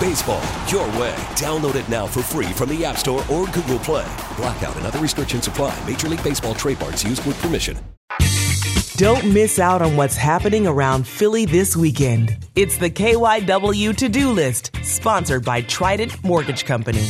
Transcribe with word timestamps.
Baseball, 0.00 0.40
your 0.66 0.86
way. 0.98 1.14
Download 1.36 1.74
it 1.74 1.86
now 1.90 2.06
for 2.06 2.22
free 2.22 2.46
from 2.54 2.70
the 2.70 2.86
App 2.86 2.96
Store 2.96 3.22
or 3.30 3.44
Google 3.48 3.78
Play. 3.78 4.10
Blackout 4.38 4.74
and 4.76 4.86
other 4.86 4.98
restrictions 4.98 5.46
apply. 5.46 5.78
Major 5.86 6.08
League 6.08 6.24
Baseball 6.24 6.54
trademarks 6.54 7.04
used 7.04 7.22
with 7.26 7.38
permission. 7.42 7.76
Don't 8.96 9.30
miss 9.30 9.58
out 9.58 9.82
on 9.82 9.98
what's 9.98 10.16
happening 10.16 10.66
around 10.66 11.06
Philly 11.06 11.44
this 11.44 11.76
weekend. 11.76 12.34
It's 12.56 12.78
the 12.78 12.88
KYW 12.88 13.94
to 13.98 14.08
do 14.08 14.30
list, 14.30 14.74
sponsored 14.82 15.44
by 15.44 15.60
Trident 15.60 16.24
Mortgage 16.24 16.64
Company. 16.64 17.06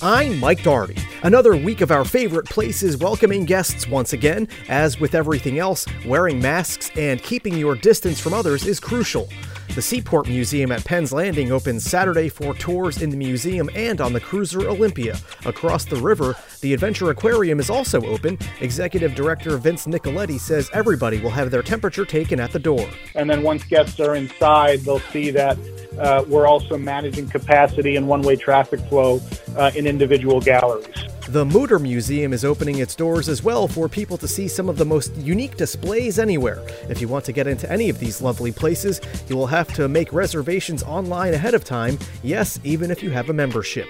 I'm 0.00 0.40
Mike 0.40 0.62
Dougherty. 0.62 0.96
Another 1.22 1.54
week 1.54 1.82
of 1.82 1.90
our 1.90 2.06
favorite 2.06 2.46
places 2.46 2.96
welcoming 2.96 3.44
guests 3.44 3.86
once 3.86 4.14
again. 4.14 4.48
As 4.70 4.98
with 4.98 5.14
everything 5.14 5.58
else, 5.58 5.84
wearing 6.06 6.40
masks 6.40 6.90
and 6.96 7.22
keeping 7.22 7.58
your 7.58 7.74
distance 7.74 8.18
from 8.18 8.32
others 8.32 8.66
is 8.66 8.80
crucial. 8.80 9.28
The 9.74 9.82
Seaport 9.82 10.26
Museum 10.26 10.72
at 10.72 10.84
Penn's 10.84 11.12
Landing 11.12 11.52
opens 11.52 11.84
Saturday 11.84 12.28
for 12.28 12.54
tours 12.54 13.02
in 13.02 13.08
the 13.08 13.16
museum 13.16 13.70
and 13.76 14.00
on 14.00 14.12
the 14.12 14.18
cruiser 14.18 14.68
Olympia. 14.68 15.16
Across 15.46 15.84
the 15.84 15.96
river, 15.96 16.34
the 16.60 16.74
Adventure 16.74 17.10
Aquarium 17.10 17.60
is 17.60 17.70
also 17.70 18.04
open. 18.06 18.36
Executive 18.60 19.14
Director 19.14 19.56
Vince 19.58 19.86
Nicoletti 19.86 20.40
says 20.40 20.68
everybody 20.72 21.20
will 21.20 21.30
have 21.30 21.52
their 21.52 21.62
temperature 21.62 22.04
taken 22.04 22.40
at 22.40 22.50
the 22.50 22.58
door. 22.58 22.84
And 23.14 23.30
then 23.30 23.44
once 23.44 23.62
guests 23.62 24.00
are 24.00 24.16
inside, 24.16 24.80
they'll 24.80 24.98
see 24.98 25.30
that 25.30 25.56
uh, 26.00 26.24
we're 26.26 26.48
also 26.48 26.76
managing 26.76 27.28
capacity 27.28 27.94
and 27.94 28.08
one 28.08 28.22
way 28.22 28.34
traffic 28.34 28.80
flow 28.88 29.20
uh, 29.56 29.70
in 29.76 29.86
individual 29.86 30.40
galleries. 30.40 31.09
The 31.30 31.44
Mutter 31.44 31.78
Museum 31.78 32.32
is 32.32 32.44
opening 32.44 32.80
its 32.80 32.96
doors 32.96 33.28
as 33.28 33.40
well 33.40 33.68
for 33.68 33.88
people 33.88 34.18
to 34.18 34.26
see 34.26 34.48
some 34.48 34.68
of 34.68 34.76
the 34.76 34.84
most 34.84 35.14
unique 35.14 35.56
displays 35.56 36.18
anywhere. 36.18 36.60
If 36.88 37.00
you 37.00 37.06
want 37.06 37.24
to 37.26 37.32
get 37.32 37.46
into 37.46 37.70
any 37.70 37.88
of 37.88 38.00
these 38.00 38.20
lovely 38.20 38.50
places, 38.50 39.00
you 39.28 39.36
will 39.36 39.46
have 39.46 39.72
to 39.74 39.86
make 39.86 40.12
reservations 40.12 40.82
online 40.82 41.32
ahead 41.32 41.54
of 41.54 41.62
time, 41.62 42.00
yes, 42.24 42.58
even 42.64 42.90
if 42.90 43.00
you 43.00 43.10
have 43.10 43.30
a 43.30 43.32
membership. 43.32 43.86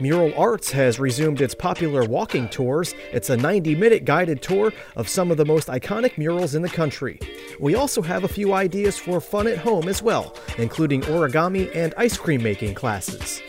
Mural 0.00 0.34
Arts 0.36 0.72
has 0.72 0.98
resumed 0.98 1.40
its 1.40 1.54
popular 1.54 2.04
walking 2.04 2.48
tours. 2.48 2.96
It's 3.12 3.30
a 3.30 3.36
90 3.36 3.76
minute 3.76 4.04
guided 4.04 4.42
tour 4.42 4.72
of 4.96 5.08
some 5.08 5.30
of 5.30 5.36
the 5.36 5.44
most 5.44 5.68
iconic 5.68 6.18
murals 6.18 6.56
in 6.56 6.62
the 6.62 6.68
country. 6.68 7.20
We 7.60 7.76
also 7.76 8.02
have 8.02 8.24
a 8.24 8.28
few 8.28 8.54
ideas 8.54 8.98
for 8.98 9.20
fun 9.20 9.46
at 9.46 9.58
home 9.58 9.86
as 9.86 10.02
well, 10.02 10.34
including 10.58 11.02
origami 11.02 11.70
and 11.76 11.94
ice 11.96 12.16
cream 12.16 12.42
making 12.42 12.74
classes. 12.74 13.40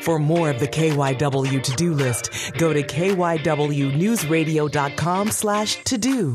For 0.00 0.18
more 0.18 0.50
of 0.50 0.58
the 0.58 0.66
KYW 0.68 1.62
to-do 1.62 1.92
list, 1.92 2.52
go 2.58 2.72
to 2.72 2.82
kywnewsradio.com 2.82 5.30
slash 5.30 5.84
to-do. 5.84 6.34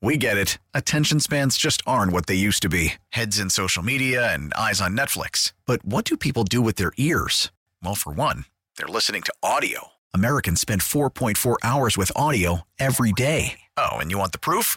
We 0.00 0.16
get 0.16 0.36
it. 0.36 0.58
Attention 0.74 1.20
spans 1.20 1.56
just 1.56 1.80
aren't 1.86 2.10
what 2.12 2.26
they 2.26 2.34
used 2.34 2.62
to 2.62 2.68
be. 2.68 2.94
Heads 3.10 3.38
in 3.38 3.50
social 3.50 3.84
media 3.84 4.32
and 4.34 4.52
eyes 4.54 4.80
on 4.80 4.96
Netflix. 4.96 5.52
But 5.66 5.84
what 5.84 6.04
do 6.04 6.16
people 6.16 6.42
do 6.44 6.60
with 6.60 6.74
their 6.76 6.90
ears? 6.96 7.52
Well, 7.82 7.94
for 7.94 8.12
one, 8.12 8.46
they're 8.76 8.88
listening 8.88 9.22
to 9.22 9.32
audio. 9.44 9.88
Americans 10.12 10.60
spend 10.60 10.80
4.4 10.80 11.56
hours 11.62 11.96
with 11.96 12.10
audio 12.16 12.62
every 12.80 13.12
day. 13.12 13.60
Oh, 13.76 13.92
and 13.98 14.10
you 14.10 14.18
want 14.18 14.32
the 14.32 14.38
proof? 14.40 14.76